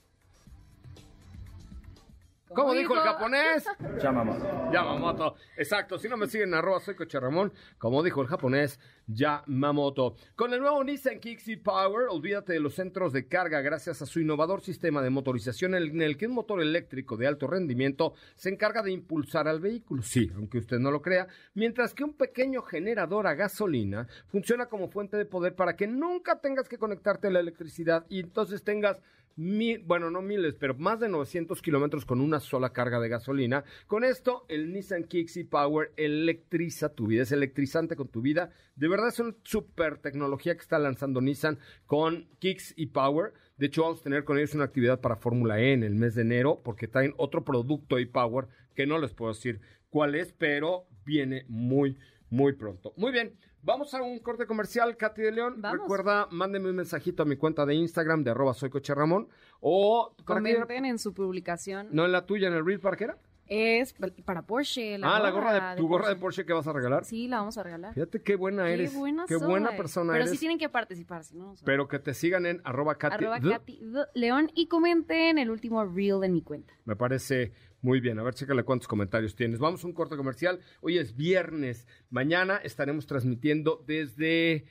[2.54, 3.64] ¿Cómo dijo el japonés?
[4.02, 4.72] Yamamoto.
[4.72, 5.34] Yamamoto.
[5.56, 5.98] Exacto.
[5.98, 7.52] Si no me siguen, arroba soy Coche Ramón.
[7.78, 10.16] Como dijo el japonés, Yamamoto.
[10.34, 14.20] Con el nuevo Nissan Kicks Power, olvídate de los centros de carga gracias a su
[14.20, 18.82] innovador sistema de motorización en el que un motor eléctrico de alto rendimiento se encarga
[18.82, 20.02] de impulsar al vehículo.
[20.02, 21.26] Sí, aunque usted no lo crea.
[21.54, 26.40] Mientras que un pequeño generador a gasolina funciona como fuente de poder para que nunca
[26.40, 29.00] tengas que conectarte a la electricidad y entonces tengas
[29.36, 33.64] mil, bueno, no miles, pero más de 900 kilómetros con una sola carga de gasolina.
[33.86, 38.50] Con esto, el Nissan Kicks Power electriza tu vida, es electrizante con tu vida.
[38.76, 43.32] De verdad es una super tecnología que está lanzando Nissan con Kicks y Power.
[43.56, 46.14] De hecho, vamos a tener con ellos una actividad para Fórmula E en el mes
[46.14, 50.86] de enero, porque traen otro producto e-Power que no les puedo decir cuál es, pero
[51.04, 51.98] viene muy,
[52.30, 52.92] muy pronto.
[52.96, 55.54] Muy bien, vamos a un corte comercial, Katy de León.
[55.58, 55.80] Vamos.
[55.80, 59.28] Recuerda, mándenme un mensajito a mi cuenta de Instagram de arroba soy Coche Ramón
[59.60, 60.14] o.
[60.24, 61.88] Comenten en su publicación.
[61.92, 63.18] no en la tuya, en el Reel ¿para qué era?
[63.48, 63.94] Es
[64.24, 64.94] para Porsche.
[65.02, 67.04] ah, la gorra de, tu gorra de Porsche que vas a regalar.
[67.04, 67.92] Sí, la vamos a regalar.
[67.92, 68.94] Fíjate qué buena Qué eres.
[68.94, 69.46] buena qué soy.
[69.46, 70.30] buena persona Pero eres.
[70.32, 71.54] sí tienen que participar, si no.
[71.64, 73.16] Pero que te sigan en arroba Katy.
[73.16, 73.40] Arroba.
[73.40, 73.80] Katy.
[74.14, 76.72] León y comenten el último reel de mi cuenta.
[76.86, 78.18] Me parece muy bien.
[78.20, 79.58] A ver, chécale cuántos comentarios tienes.
[79.58, 80.60] Vamos a un corte comercial.
[80.80, 81.88] Hoy es viernes.
[82.10, 84.64] Mañana estaremos transmitiendo desde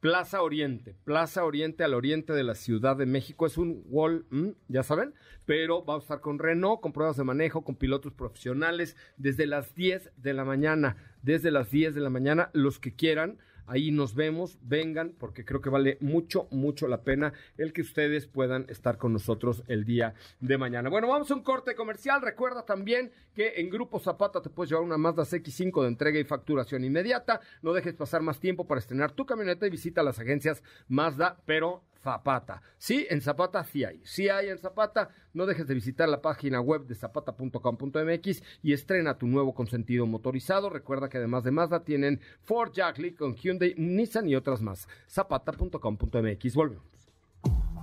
[0.00, 0.94] Plaza Oriente.
[1.04, 3.46] Plaza Oriente al oriente de la Ciudad de México.
[3.46, 4.26] Es un wall,
[4.68, 5.14] ya saben,
[5.46, 9.74] pero vamos a estar con Renault, con pruebas de manejo, con pilotos profesionales, desde las
[9.74, 10.98] 10 de la mañana.
[11.22, 13.38] Desde las 10 de la mañana, los que quieran.
[13.66, 18.26] Ahí nos vemos, vengan, porque creo que vale mucho, mucho la pena el que ustedes
[18.26, 20.90] puedan estar con nosotros el día de mañana.
[20.90, 22.22] Bueno, vamos a un corte comercial.
[22.22, 26.24] Recuerda también que en Grupo Zapata te puedes llevar una Mazda CX5 de entrega y
[26.24, 27.40] facturación inmediata.
[27.62, 31.82] No dejes pasar más tiempo para estrenar tu camioneta y visita las agencias Mazda, pero
[32.04, 32.60] Zapata.
[32.76, 34.02] Sí, en Zapata sí hay.
[34.04, 35.08] Sí hay en Zapata.
[35.32, 40.68] No dejes de visitar la página web de zapata.com.mx y estrena tu nuevo consentido motorizado.
[40.68, 44.86] Recuerda que además de Mazda tienen Ford Jackley con Hyundai, Nissan y otras más.
[45.08, 46.54] Zapata.com.mx.
[46.54, 46.84] Volvemos.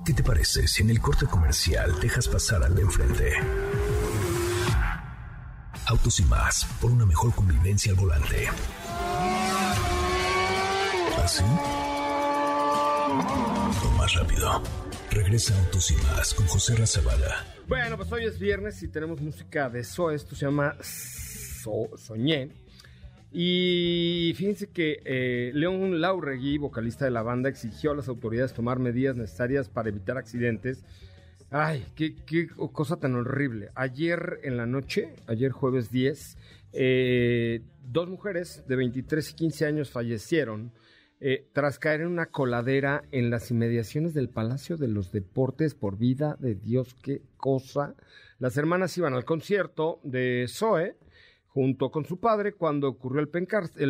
[0.06, 3.34] ¿Qué te parece si en el corte comercial dejas pasar al de enfrente?
[5.88, 8.48] Autos y más, por una mejor convivencia al volante.
[11.24, 11.44] ¿Así?
[13.98, 14.62] Más rápido.
[15.12, 17.46] Regresa Autos y más con José Razabala.
[17.68, 20.16] Bueno, pues hoy es viernes y tenemos música de Zoe.
[20.16, 22.50] Esto se llama So- Soñé.
[23.34, 28.80] Y fíjense que eh, León Lauregui, vocalista de la banda, exigió a las autoridades tomar
[28.80, 30.84] medidas necesarias para evitar accidentes.
[31.50, 33.70] Ay, qué, qué cosa tan horrible.
[33.76, 36.38] Ayer en la noche, ayer jueves 10,
[36.74, 40.72] eh, dos mujeres de 23 y 15 años fallecieron
[41.24, 45.98] eh, tras caer en una coladera en las inmediaciones del Palacio de los Deportes por
[46.00, 47.94] vida de Dios, qué cosa.
[48.40, 50.96] Las hermanas iban al concierto de Zoe
[51.46, 53.28] junto con su padre cuando ocurrió el,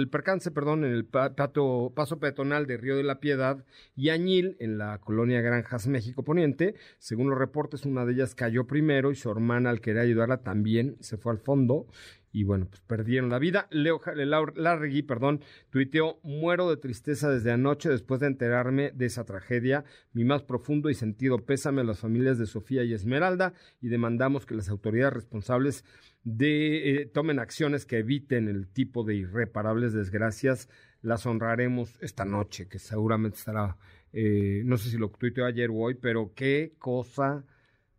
[0.09, 3.63] percance perdón, en el paso peatonal de Río de la Piedad
[3.95, 6.75] y Añil en la colonia Granjas México Poniente.
[6.97, 10.97] Según los reportes, una de ellas cayó primero y su hermana al querer ayudarla también
[10.99, 11.85] se fue al fondo
[12.33, 13.67] y bueno, pues perdieron la vida.
[13.71, 13.99] Leo
[14.55, 19.83] Larregui, perdón, tuiteó, muero de tristeza desde anoche después de enterarme de esa tragedia.
[20.13, 24.45] Mi más profundo y sentido pésame a las familias de Sofía y Esmeralda y demandamos
[24.45, 25.83] que las autoridades responsables
[26.23, 30.69] de, eh, tomen acciones que eviten el tipo de irreparables desgracias.
[31.01, 33.77] Las honraremos esta noche, que seguramente estará,
[34.13, 37.43] eh, no sé si lo tuiteó ayer o hoy, pero qué cosa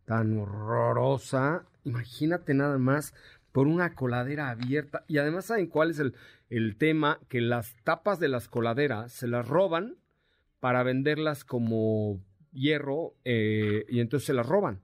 [0.05, 1.65] tan horrorosa.
[1.83, 3.13] Imagínate nada más
[3.53, 5.05] por una coladera abierta.
[5.07, 6.13] Y además, ¿saben cuál es el,
[6.49, 7.19] el tema?
[7.29, 9.95] Que las tapas de las coladeras se las roban
[10.59, 12.19] para venderlas como
[12.51, 14.81] hierro eh, y entonces se las roban.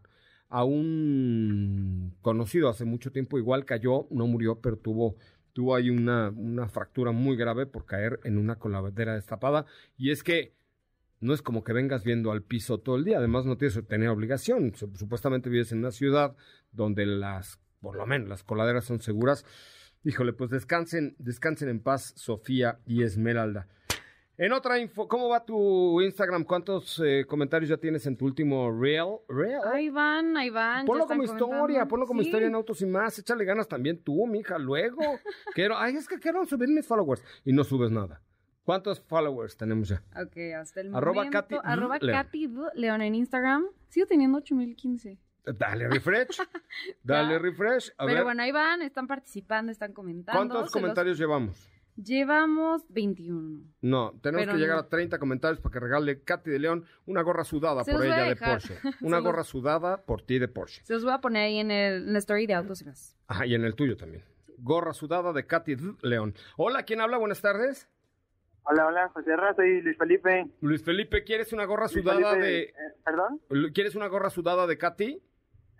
[0.48, 5.16] A un conocido hace mucho tiempo igual cayó, no murió, pero tuvo,
[5.54, 9.66] tuvo ahí una, una fractura muy grave por caer en una coladera destapada.
[9.98, 10.54] Y es que
[11.20, 13.84] no es como que vengas viendo al piso todo el día, además no tienes que
[13.84, 14.72] tener obligación.
[14.74, 16.36] Sup- Supuestamente vives en una ciudad
[16.72, 19.46] donde las, por lo menos, las coladeras son seguras.
[20.04, 23.68] Híjole, pues descansen, descansen en paz, Sofía y Esmeralda.
[24.38, 26.46] En otra info, ¿cómo va tu Instagram?
[26.46, 29.18] ¿Cuántos eh, comentarios ya tienes en tu último reel?
[29.28, 29.60] ¿Reel?
[29.74, 30.86] Ahí van, ahí van.
[30.86, 32.28] Ponlo como historia, ponlo como Sí.
[32.28, 33.20] historia en Autos y Más.
[33.20, 35.02] Échale ganas también tú, mija, luego.
[35.54, 37.22] quiero, ay, es que quiero subir mis followers.
[37.44, 38.22] Y no subes nada.
[38.64, 40.02] ¿Cuántos followers tenemos ya?
[40.16, 41.38] Ok, hasta el Arroba momento.
[41.42, 42.00] Katy arroba.
[42.00, 42.50] Katy.
[42.76, 43.66] León en Instagram.
[43.90, 45.18] Sigo teniendo 8015.
[45.46, 46.42] Dale refresh.
[47.04, 47.40] Dale Ya.
[47.40, 47.92] refresh.
[47.98, 50.38] A Pero ver, bueno, ahí van, están participando, están comentando.
[50.38, 51.70] ¿cuántos se los- comentarios llevamos?
[52.02, 53.62] Llevamos 21.
[53.82, 54.84] No, tenemos Pero que llegar no.
[54.84, 58.24] a 30 comentarios para que regale Katy de León una gorra sudada Se por ella
[58.24, 58.36] de.
[58.38, 58.78] Porsche.
[59.02, 60.82] Una los- gorra sudada por ti de Porsche.
[60.86, 63.18] Se los voy a poner ahí en, el, en la story de Autos y más.
[63.28, 64.24] Ajá, y en el tuyo también.
[64.60, 65.94] Gorra sudada de Katy D.
[66.02, 66.36] León.
[66.56, 67.18] Hola, ¿quién habla?
[67.18, 67.90] Buenas tardes.
[68.64, 70.48] Hola, hola, José Ra, soy Luis Felipe.
[70.62, 72.62] Luis Felipe, ¿quieres una gorra Luis sudada Felipe, de...
[72.62, 72.74] eh,
[73.04, 73.42] ¿Perdón?
[73.74, 75.22] ¿Quieres una gorra sudada de Katy?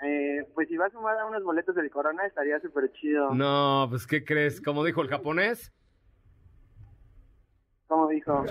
[0.02, 3.34] Eh, pues si vas a sumar a unos boletos del Corona estaría súper chido.
[3.34, 4.62] No, pues ¿qué crees?
[4.62, 5.74] Como dijo el japonés,
[7.88, 8.46] ¿Cómo dijo?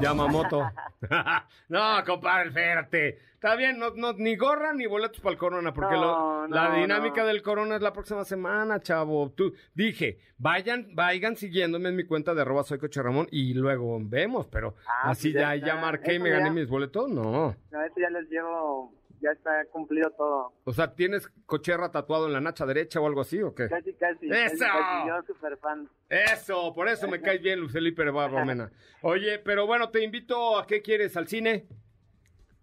[0.00, 0.62] Yamamoto.
[1.68, 3.18] no, compadre, espérate.
[3.34, 6.74] Está bien, no, no, ni gorra ni boletos para el Corona, porque No, lo- la
[6.76, 7.26] dinámica no.
[7.26, 9.30] del Corona es la próxima semana, chavo.
[9.32, 13.98] Tú dije, vayan, vayan siguiéndome en mi cuenta de arroba soy Coche Ramón y luego
[14.02, 17.56] vemos, pero Ah, así pues ya, ya marqué y me gané mis boletos, no.
[17.72, 20.52] No, eso ya les llevo, ya está cumplido todo.
[20.64, 23.68] O sea, ¿tienes cocherra tatuado en la nacha derecha o algo así o qué?
[23.68, 24.26] Casi, casi.
[24.30, 24.58] ¡Eso!
[24.58, 25.88] casi, casi, yo súper fan.
[26.08, 28.70] Eso, por eso me caes bien, Luis Felipe Romena.
[29.02, 31.66] Oye, pero bueno, te invito a qué quieres, al cine.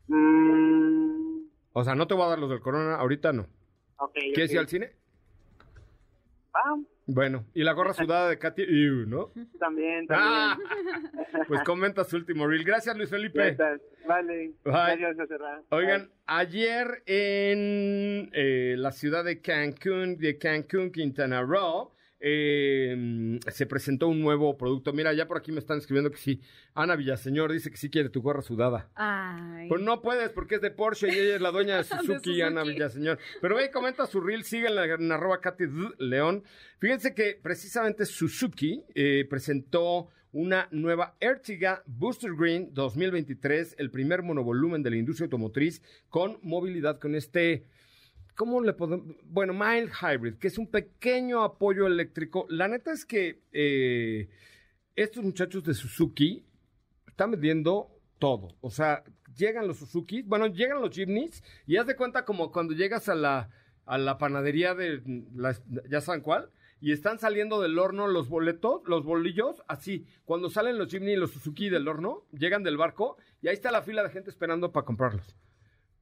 [0.07, 3.47] Mm, O sea, no te voy a dar los del Corona, ahorita no.
[3.97, 4.95] ok, ¿Quieres ir al cine?
[6.53, 6.75] Ah,
[7.09, 9.31] Bueno, y la gorra sudada de Katy, Iu, ¿no?
[9.57, 10.09] también, también.
[10.09, 10.57] Ah,
[11.47, 12.65] pues comenta su último reel.
[12.65, 13.55] Gracias, Luis Felipe.
[14.05, 14.51] Vale.
[14.65, 15.15] Bye.
[15.15, 15.37] José.
[15.69, 24.07] Oigan, ayer en eh, la ciudad de Cancún, de Cancún, Quintana Roo, eh, se presentó
[24.07, 24.93] un nuevo producto.
[24.93, 26.41] Mira, ya por aquí me están escribiendo que sí.
[26.73, 28.89] Ana Villaseñor dice que sí quiere tu gorra sudada.
[28.95, 29.67] Ay.
[29.69, 32.41] Pues no puedes porque es de Porsche y ella es la dueña de Suzuki, Suzuki.
[32.41, 33.19] Ana Villaseñor.
[33.41, 35.65] Pero ve y comenta su reel, síguenla en arroba Katy.
[35.99, 36.43] León.
[36.79, 44.83] Fíjense que precisamente Suzuki eh, presentó una nueva Ertiga Booster Green 2023, el primer monovolumen
[44.83, 47.65] de la industria automotriz con movilidad con este...
[48.37, 49.15] ¿Cómo le podemos...?
[49.23, 52.45] Bueno, mild hybrid, que es un pequeño apoyo eléctrico.
[52.49, 54.29] La neta es que eh,
[54.95, 56.45] estos muchachos de Suzuki
[57.07, 58.55] están vendiendo todo.
[58.61, 59.03] O sea,
[59.35, 63.15] llegan los Suzuki, bueno, llegan los Jeepneys y haz de cuenta como cuando llegas a
[63.15, 63.49] la,
[63.85, 65.01] a la panadería de,
[65.35, 65.57] la-
[65.89, 70.05] ya saben cuál, y están saliendo del horno los boletos, los bolillos, así.
[70.25, 73.71] Cuando salen los Jeepney y los Suzuki del horno, llegan del barco y ahí está
[73.71, 75.35] la fila de gente esperando para comprarlos.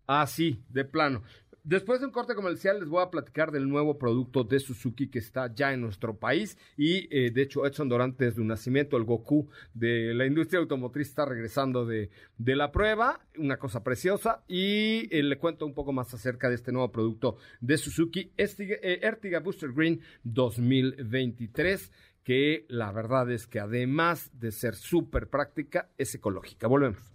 [0.07, 1.23] Así, de plano.
[1.65, 5.17] Después de un corte comercial les voy a platicar del nuevo producto de Suzuki que
[5.17, 9.03] está ya en nuestro país y eh, de hecho Edson Dorante desde un nacimiento, el
[9.03, 15.07] Goku de la industria automotriz está regresando de, de la prueba, una cosa preciosa y
[15.09, 18.99] eh, le cuento un poco más acerca de este nuevo producto de Suzuki, Ertiga, eh,
[19.01, 21.91] Ertiga Booster Green 2023
[22.23, 26.67] que la verdad es que además de ser súper práctica es ecológica.
[26.67, 27.14] Volvemos.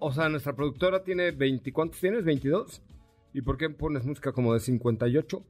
[0.00, 2.24] O sea, nuestra productora tiene 20, ¿cuántos tienes?
[2.24, 2.80] ¿22?
[3.34, 5.42] ¿Y por qué pones música como de 58?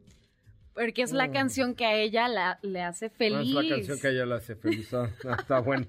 [0.74, 3.48] Porque es la canción que a ella la- le hace feliz.
[3.48, 4.92] es la canción que a ella la hace feliz.
[4.94, 5.86] Ah, está bueno.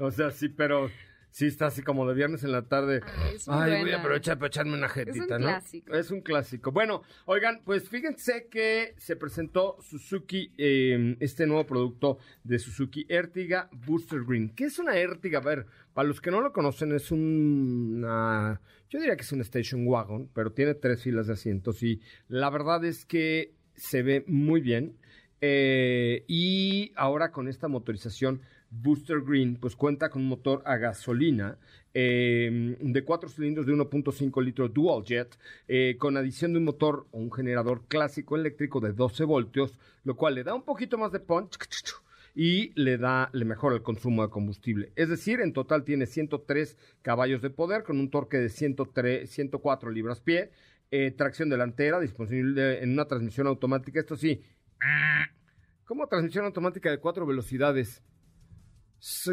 [0.00, 0.90] O sea, sí, pero
[1.32, 3.00] sí está así como de viernes en la tarde.
[3.04, 3.96] Ay, es muy Ay, voy buena.
[3.96, 5.46] a aprovechar para echarme una jetita, ¿no?
[5.46, 5.94] clásico.
[5.94, 6.70] Es un clásico.
[6.70, 13.68] Bueno, oigan, pues fíjense que se presentó Suzuki, eh, este nuevo producto de Suzuki, Ertiga
[13.72, 14.50] Booster Green.
[14.50, 15.38] ¿Qué es una Ertiga?
[15.38, 18.60] A ver, para los que no lo conocen, es una...
[18.90, 22.50] Yo diría que es un station wagon, pero tiene tres filas de asientos y la
[22.50, 24.98] verdad es que se ve muy bien.
[25.40, 28.42] Eh, y ahora con esta motorización
[28.72, 31.58] Booster Green, pues cuenta con un motor a gasolina
[31.92, 37.06] eh, de cuatro cilindros de 1.5 litros dual jet, eh, con adición de un motor
[37.10, 41.12] o un generador clásico eléctrico de 12 voltios, lo cual le da un poquito más
[41.12, 41.58] de punch
[42.34, 44.90] y le da, le mejora el consumo de combustible.
[44.96, 49.90] Es decir, en total tiene 103 caballos de poder con un torque de 103, 104
[49.90, 50.50] libras pie,
[50.90, 54.00] eh, tracción delantera disponible en una transmisión automática.
[54.00, 54.42] Esto sí,
[55.84, 58.02] ¿cómo transmisión automática de cuatro velocidades?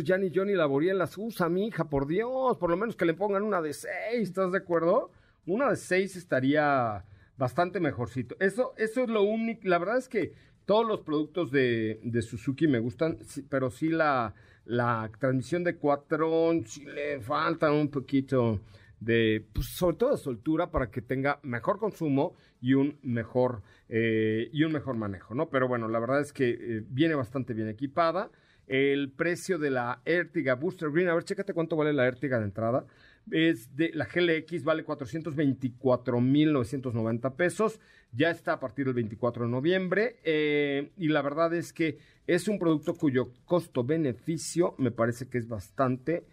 [0.04, 2.58] Ya ni yo ni la Boriel las usa, mi hija, por Dios.
[2.58, 5.12] Por lo menos que le pongan una de seis, ¿estás de acuerdo?
[5.46, 7.06] Una de seis estaría
[7.38, 8.36] bastante mejorcito.
[8.40, 9.68] Eso, eso es lo único.
[9.68, 10.34] La verdad es que
[10.66, 14.34] todos los productos de, Suzuki me gustan, pero sí la,
[14.66, 18.62] la transmisión de cuatro sí le falta un poquito
[19.00, 24.50] de, pues, sobre todo de soltura para que tenga mejor consumo y un mejor, eh,
[24.52, 25.50] y un mejor manejo, ¿no?
[25.50, 28.32] Pero bueno, la verdad es que eh, viene bastante bien equipada.
[28.70, 31.10] El precio de la Ertiga Booster Green.
[31.10, 32.86] A ver, chécate cuánto vale la Ertiga de entrada.
[33.32, 37.82] Es de la GLX vale 424.990 pesos.
[38.12, 40.20] Ya está a partir del 24 de noviembre.
[40.24, 41.98] eh, y la verdad es que
[42.28, 46.26] es un producto cuyo costo-beneficio me parece que es bastante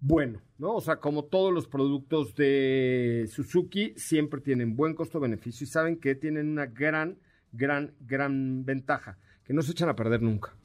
[0.00, 0.74] bueno, ¿no?
[0.74, 6.14] O sea, como todos los productos de Suzuki, siempre tienen buen costo-beneficio y saben que
[6.14, 7.18] tienen una gran,
[7.52, 10.57] gran, gran ventaja, que no se echan a perder nunca.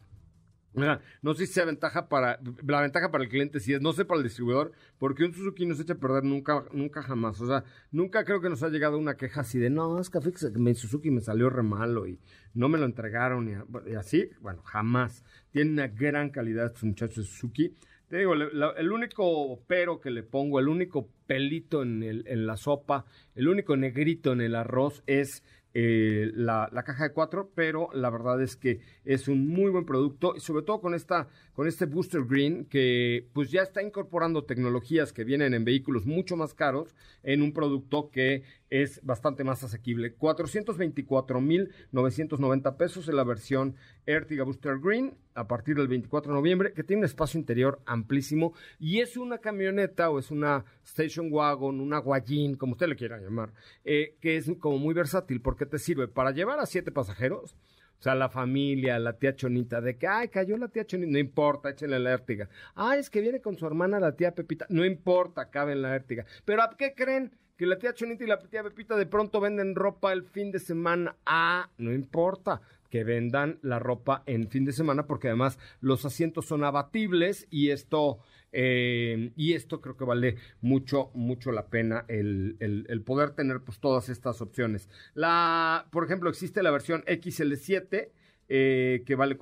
[0.76, 4.06] No sé si sea ventaja para, la ventaja para el cliente sí es, no sé
[4.06, 7.40] para el distribuidor, porque un Suzuki no se echa a perder nunca, nunca jamás.
[7.42, 10.20] O sea, nunca creo que nos ha llegado una queja así de, no, es que
[10.56, 12.20] mi Suzuki me salió re malo y
[12.54, 14.30] no me lo entregaron y, así.
[14.42, 15.24] Bueno, jamás.
[15.52, 17.74] Tienen una gran calidad estos muchachos de Suzuki.
[18.08, 22.58] Te digo, el único pero que le pongo, el único pelito en, el- en la
[22.58, 23.06] sopa,
[23.36, 25.44] el único negrito en el arroz es
[25.76, 29.86] eh, la, la caja de cuatro, pero la verdad es que es un muy buen
[29.86, 34.44] producto y sobre todo con esta con este Booster Green que pues ya está incorporando
[34.44, 36.94] tecnologías que vienen en vehículos mucho más caros
[37.24, 40.16] en un producto que es bastante más asequible.
[40.18, 46.84] 424.990 pesos en la versión Ertiga Booster Green a partir del 24 de noviembre, que
[46.84, 52.00] tiene un espacio interior amplísimo y es una camioneta o es una station wagon, una
[52.00, 53.54] guayín, como usted le quiera llamar,
[53.84, 57.56] eh, que es como muy versátil porque te sirve para llevar a siete pasajeros,
[58.00, 61.20] o sea, la familia, la tía Chonita, de que, ay, cayó la tía Chonita, no
[61.20, 62.50] importa, échenle la Ertiga.
[62.76, 65.96] Ay, es que viene con su hermana la tía Pepita, no importa, cabe en la
[65.96, 66.26] Ertiga.
[66.44, 67.32] Pero ¿a qué creen?
[67.56, 70.60] Que la tía Chonita y la tía Pepita de pronto venden ropa el fin de
[70.60, 71.16] semana.
[71.26, 72.62] Ah, no importa
[72.94, 77.72] que vendan la ropa en fin de semana porque además los asientos son abatibles y
[77.72, 78.20] esto
[78.54, 83.80] eh, y esto creo que vale mucho mucho la pena el, el- poder tener pues
[83.80, 88.12] todas estas opciones la por ejemplo existe la versión XL7
[88.50, 89.38] eh, que vale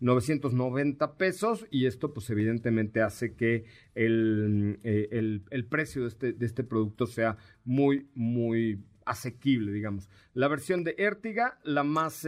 [0.00, 6.32] 440.990 pesos y esto pues evidentemente hace que el, eh, el, el precio de este,
[6.32, 10.10] de este producto sea muy, muy asequible, digamos.
[10.34, 12.26] La versión de Ertiga, la más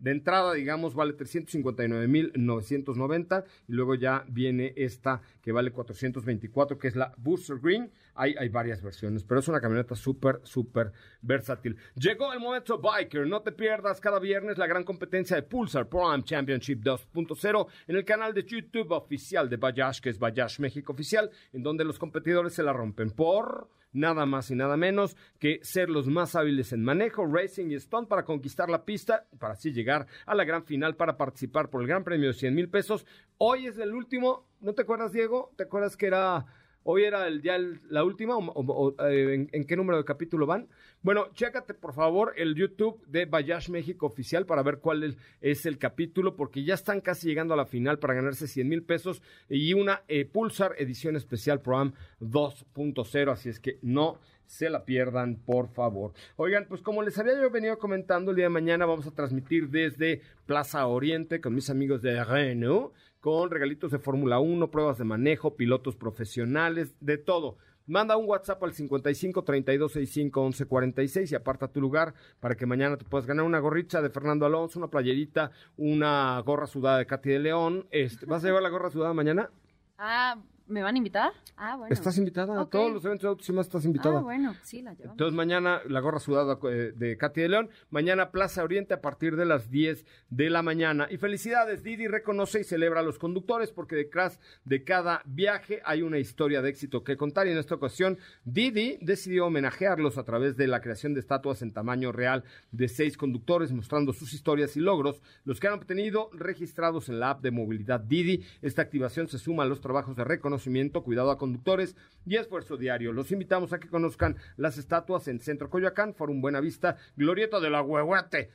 [0.00, 6.96] de entrada, digamos, vale 359.990 y luego ya viene esta que vale 424, que es
[6.96, 7.92] la Booster Green.
[8.22, 10.92] Hay, varias versiones, pero es una camioneta súper, súper
[11.22, 11.74] versátil.
[11.94, 16.22] Llegó el momento Biker, no te pierdas cada viernes la gran competencia de Pulsar Prime
[16.22, 21.30] Championship 2.0 en el canal de YouTube oficial de Bayash, que es Bayash México Oficial,
[21.54, 25.88] en donde los competidores se la rompen por nada más y nada menos que ser
[25.88, 30.06] los más hábiles en manejo, racing y stunt para conquistar la pista, para así llegar
[30.26, 33.06] a la gran final para participar por el gran premio de 100 mil pesos.
[33.38, 35.52] Hoy es el último, ¿no te acuerdas, Diego?
[35.56, 36.44] ¿Te acuerdas que era...
[36.82, 40.66] Hoy era el, ya el- la última, o, eh, ¿en, qué número de capítulo van?
[41.02, 45.66] Bueno, chécate por favor el YouTube de Bayash México Oficial para ver cuál es, es
[45.66, 49.22] el capítulo, porque ya están casi llegando a la final para ganarse 100 mil pesos
[49.48, 55.36] y una eh, Pulsar edición especial Pro-Am 2.0, así es que no se la pierdan,
[55.36, 56.12] por favor.
[56.36, 59.68] Oigan, pues como les había yo venido comentando, el día de mañana vamos a transmitir
[59.68, 65.04] desde Plaza Oriente con mis amigos de Renault, con regalitos de Fórmula 1, pruebas de
[65.04, 67.58] manejo, pilotos profesionales, de todo.
[67.86, 72.64] Manda un WhatsApp al 55 32 65 11 46 y aparta tu lugar para que
[72.64, 77.06] mañana te puedas ganar una gorrita de Fernando Alonso, una playerita, una gorra sudada de
[77.06, 77.86] Katy de León.
[77.90, 79.50] Este, ¿Vas a llevar la gorra sudada mañana?
[79.98, 80.40] Ah,
[80.70, 81.32] ¿me van a invitar?
[81.56, 81.92] Ah, bueno.
[81.92, 84.20] Estás invitada a todos los eventos de autos y más estás invitada.
[84.20, 85.14] Ah, bueno, sí, la llevamos.
[85.14, 89.36] Entonces mañana la gorra sudada eh, de Katy de León, mañana Plaza Oriente a partir
[89.36, 91.08] de las 10 de la mañana.
[91.10, 96.02] Y felicidades, Didi reconoce y celebra a los conductores porque detrás de cada viaje hay
[96.02, 100.56] una historia de éxito que contar y en esta ocasión Didi decidió homenajearlos a través
[100.56, 104.80] de la creación de estatuas en tamaño real de seis conductores mostrando sus historias y
[104.80, 108.44] logros, los que han obtenido registrados en la app de movilidad Didi.
[108.62, 110.59] Esta activación se suma a los trabajos de reconocimiento,
[111.02, 111.96] cuidado a conductores
[112.26, 113.12] y esfuerzo diario.
[113.12, 117.82] Los invitamos a que conozcan las estatuas en Centro Coyoacán, Forum Buenavista, Glorieta de la
[117.82, 118.50] Huehuete.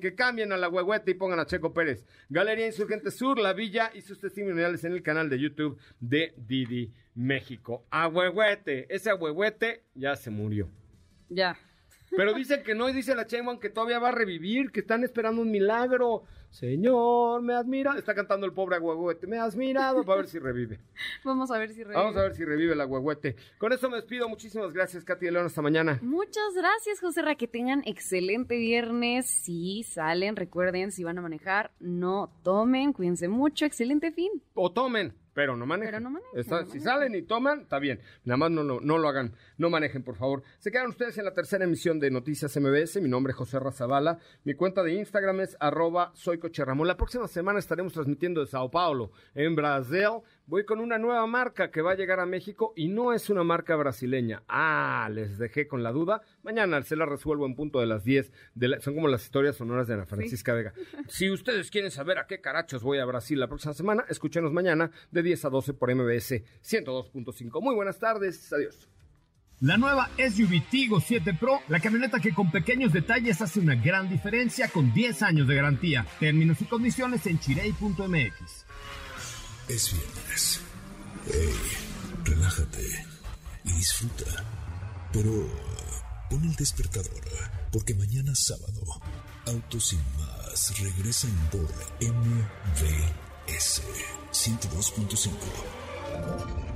[0.00, 0.68] Que cambien a la
[1.06, 2.04] y pongan a Checo Pérez.
[2.28, 6.92] Galería Insurgente Sur, La Villa y sus testimoniales en el canal de YouTube de Didi
[7.14, 7.86] México.
[7.90, 8.86] ¡A Huehuete!
[8.94, 10.68] Ese Huehuete ya se murió.
[11.28, 11.56] Ya.
[12.16, 15.04] Pero dicen que no, y dice la Chayman que todavía va a revivir, que están
[15.04, 16.24] esperando un milagro.
[16.50, 17.98] Señor, me has mirado.
[17.98, 19.26] Está cantando el pobre agüehuete.
[19.26, 20.04] Me has mirado.
[20.04, 20.78] Para ver si revive.
[21.24, 21.96] Vamos a ver si revive.
[21.96, 23.34] Vamos a ver si revive el agüehuete.
[23.58, 24.28] Con eso me despido.
[24.28, 25.46] Muchísimas gracias, Katy de León.
[25.46, 25.98] Hasta mañana.
[26.00, 27.34] Muchas gracias, José Ra.
[27.34, 29.26] Que tengan excelente viernes.
[29.26, 32.92] Si salen, recuerden, si van a manejar, no tomen.
[32.92, 33.64] Cuídense mucho.
[33.64, 34.30] Excelente fin.
[34.54, 35.12] O tomen.
[35.34, 35.90] Pero no manejen.
[35.92, 38.00] Pero no manejen, Está- no si salen y toman, está bien.
[38.24, 39.34] Nada más no, no, no lo hagan.
[39.58, 40.42] No manejen, por favor.
[40.60, 43.00] Se quedan ustedes en la tercera emisión de Noticias MBS.
[43.00, 44.18] Mi nombre es José Razabala.
[44.44, 46.86] Mi cuenta de Instagram es arroba soy Coche Ramón.
[46.86, 50.20] La próxima semana estaremos transmitiendo de Sao Paulo, en Brasil.
[50.46, 53.42] Voy con una nueva marca que va a llegar a México y no es una
[53.42, 54.42] marca brasileña.
[54.46, 56.20] Ah, les dejé con la duda.
[56.42, 58.30] Mañana se la resuelvo en punto de las 10.
[58.54, 60.74] De la- son como las historias sonoras de Ana Francisca Vega.
[61.08, 64.90] Si ustedes quieren saber a qué carachos voy a Brasil la próxima semana, escúchenos mañana
[65.10, 67.62] de 10 a 12 por MBS 102.5.
[67.62, 68.52] Muy buenas tardes.
[68.52, 68.86] Adiós.
[69.60, 74.10] La nueva SUV Tigo 7 Pro, la camioneta que con pequeños detalles hace una gran
[74.10, 76.04] diferencia con 10 años de garantía.
[76.20, 78.66] Términos y condiciones en chirey.mx.
[79.68, 80.60] Es viernes.
[81.26, 81.54] Hey,
[82.24, 83.06] relájate
[83.64, 84.44] y disfruta.
[85.12, 85.32] Pero
[86.28, 87.24] pon el despertador,
[87.72, 88.82] porque mañana sábado,
[89.46, 91.68] Autos sin más regresan por
[92.00, 93.82] MVS
[94.32, 96.73] 102.5.